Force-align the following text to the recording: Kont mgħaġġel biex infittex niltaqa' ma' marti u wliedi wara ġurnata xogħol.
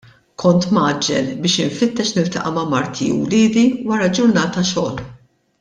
Kont 0.43 0.63
mgħaġġel 0.77 1.27
biex 1.43 1.61
infittex 1.65 2.15
niltaqa' 2.15 2.55
ma' 2.57 2.65
marti 2.73 3.13
u 3.19 3.21
wliedi 3.29 3.67
wara 3.93 4.11
ġurnata 4.21 4.69
xogħol. 4.75 5.03